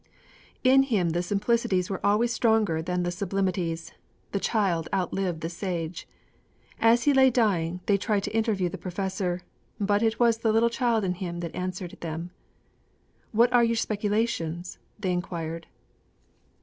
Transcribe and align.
In 0.63 0.81
him 0.81 1.11
the 1.11 1.21
simplicities 1.21 1.87
were 1.91 2.03
always 2.03 2.33
stronger 2.33 2.81
than 2.81 3.03
the 3.03 3.11
sublimities; 3.11 3.91
the 4.31 4.39
child 4.39 4.89
outlived 4.91 5.41
the 5.41 5.47
sage. 5.49 6.07
As 6.79 7.03
he 7.03 7.13
lay 7.13 7.29
dying 7.29 7.81
they 7.85 7.97
tried 7.99 8.23
to 8.23 8.35
interview 8.35 8.67
the 8.67 8.79
professor, 8.79 9.41
but 9.79 10.01
it 10.01 10.19
was 10.19 10.39
the 10.39 10.51
little 10.51 10.71
child 10.71 11.03
in 11.03 11.13
him 11.13 11.39
that 11.41 11.53
answered 11.53 11.95
them. 11.99 12.31
'What 13.31 13.53
are 13.53 13.63
your 13.63 13.75
speculations?' 13.75 14.79
they 14.97 15.11
inquired. 15.11 15.67